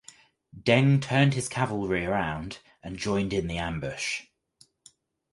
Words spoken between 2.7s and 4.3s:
and joined in the ambush.